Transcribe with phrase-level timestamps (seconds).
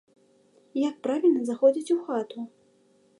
[0.89, 2.37] Як правільна заходзіць у хату?